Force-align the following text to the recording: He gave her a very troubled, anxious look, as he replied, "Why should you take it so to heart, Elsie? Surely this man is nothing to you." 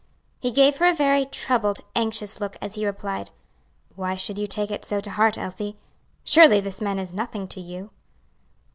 He 0.39 0.49
gave 0.51 0.77
her 0.77 0.87
a 0.87 0.95
very 0.95 1.25
troubled, 1.27 1.81
anxious 1.95 2.41
look, 2.41 2.57
as 2.59 2.73
he 2.73 2.87
replied, 2.87 3.29
"Why 3.95 4.15
should 4.15 4.39
you 4.39 4.47
take 4.47 4.71
it 4.71 4.83
so 4.83 4.99
to 4.99 5.11
heart, 5.11 5.37
Elsie? 5.37 5.77
Surely 6.23 6.59
this 6.59 6.81
man 6.81 6.97
is 6.97 7.13
nothing 7.13 7.47
to 7.49 7.61
you." 7.61 7.91